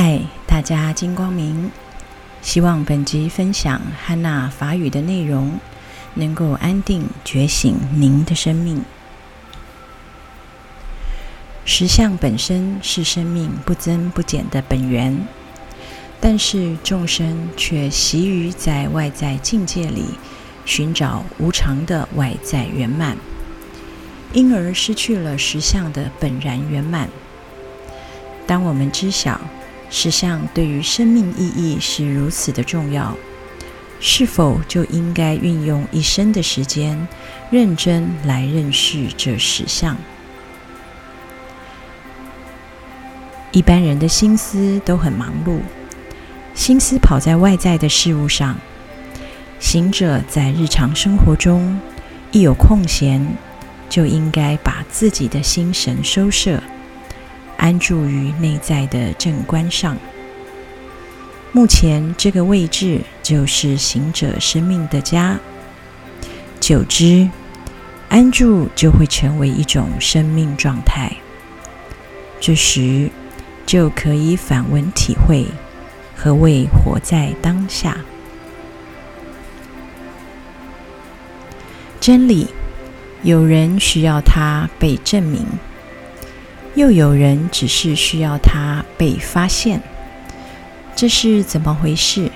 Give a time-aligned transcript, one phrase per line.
[0.00, 1.72] 嗨，大家金光明，
[2.40, 5.58] 希望本集分享汉娜法语的内容
[6.14, 8.84] 能够安定觉醒您的生命。
[11.64, 15.18] 实相本身是生命不增不减的本源，
[16.20, 20.04] 但是众生却习于在外在境界里
[20.64, 23.16] 寻找无常的外在圆满，
[24.32, 27.08] 因而失去了实相的本然圆满。
[28.46, 29.40] 当我们知晓
[29.90, 33.16] 实相对于生命意义是如此的重要，
[34.00, 37.08] 是否就应该运用一生的时间，
[37.50, 39.96] 认真来认识这实相？
[43.50, 45.60] 一般人的心思都很忙碌，
[46.54, 48.56] 心思跑在外在的事物上。
[49.58, 51.80] 行者在日常生活中
[52.30, 53.26] 一有空闲，
[53.88, 56.62] 就应该把自己的心神收摄。
[57.58, 59.98] 安住于内在的正观上，
[61.52, 65.38] 目前这个位置就是行者生命的家。
[66.60, 67.28] 久之，
[68.08, 71.12] 安住就会成为一种生命状态。
[72.40, 73.10] 这时，
[73.66, 75.44] 就可以反问体会
[76.16, 77.98] 何谓活在当下。
[82.00, 82.46] 真理，
[83.22, 85.44] 有人需要它被证明。
[86.78, 89.80] 又有人只是需要它被发现，
[90.94, 92.30] 这是怎么回事？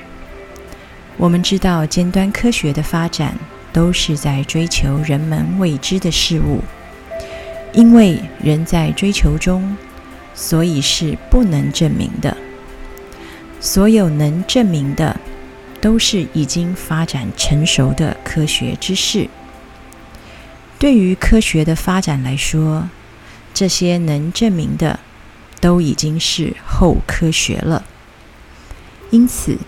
[1.17, 3.37] 我们知道，尖端科学的发展
[3.73, 6.61] 都是在追求人们未知的事物，
[7.73, 9.77] 因为人在追求中，
[10.35, 12.37] 所以是不能证明的。
[13.61, 15.21] 所有能证明的，
[15.81, 19.29] 都是已经发展成熟的科学知识。
[20.81, 22.89] 对于科学的发展来说，
[23.55, 24.99] 这些能证明的，
[25.61, 27.85] 都已经是后科学了。
[29.11, 29.59] 因此，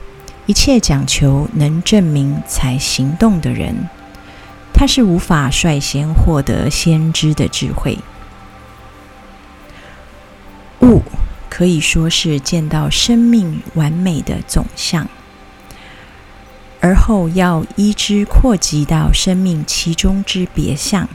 [0.47, 3.89] 一切讲求能证明才行动的人，
[4.73, 7.99] 他是无法率先获得先知的智慧。
[10.81, 11.03] 物
[11.49, 15.09] 可以说是见到生命完美的总相，
[16.81, 21.09] 而后要依之扩及到生命其中之别相。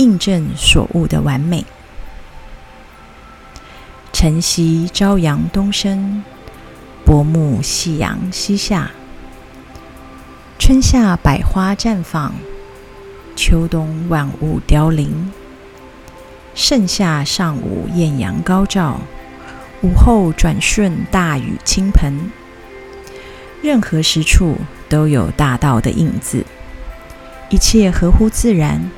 [0.00, 1.62] 印证所悟的完美。
[4.14, 6.24] 晨曦朝阳东升，
[7.04, 8.92] 薄暮夕阳西下。
[10.58, 12.32] 春夏百花绽放，
[13.36, 15.30] 秋冬万物凋零。
[16.54, 19.02] 盛夏上午艳阳高照，
[19.82, 22.30] 午后转瞬大雨倾盆。
[23.60, 24.56] 任何时处
[24.88, 26.46] 都有大道的影子，
[27.50, 28.90] 一切合乎自然。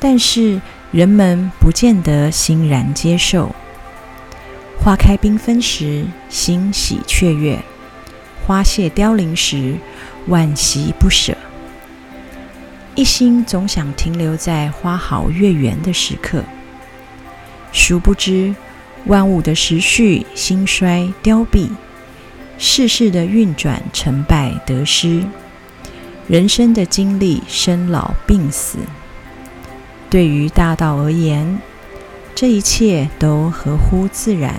[0.00, 0.60] 但是
[0.92, 3.54] 人们不见得欣然接受。
[4.78, 7.58] 花开缤纷时，欣喜雀跃；
[8.46, 9.76] 花谢凋零时，
[10.28, 11.36] 惋惜不舍。
[12.94, 16.42] 一心总想停留在花好月圆的时刻，
[17.72, 18.54] 殊不知
[19.06, 21.68] 万物的时序兴衰凋敝，
[22.56, 25.22] 世事的运转成败得失，
[26.26, 28.78] 人生的经历生老病死。
[30.10, 31.60] 对于大道而言，
[32.34, 34.54] 这一切都合乎自然，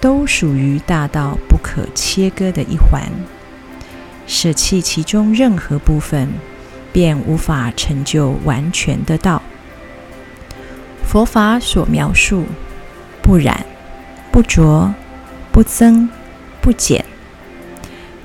[0.00, 3.02] 都属于大道不可切割的一环。
[4.26, 6.28] 舍弃其中任何部分，
[6.92, 9.42] 便无法成就完全的道。
[11.02, 12.46] 佛法所描述
[13.20, 13.66] 不染、
[14.32, 14.94] 不着、
[15.52, 16.08] 不增、
[16.62, 17.04] 不减，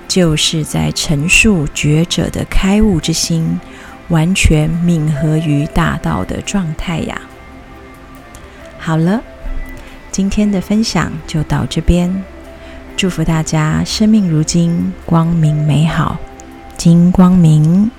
[0.08, 3.60] 就是在陈述觉者的开悟之心。
[4.10, 7.20] 完全泯合于大道的状态呀。
[8.78, 9.22] 好了，
[10.12, 12.24] 今天的分享就到这边。
[12.98, 16.18] 祝福大家生命如金，光明美好，
[16.76, 17.90] 金光明。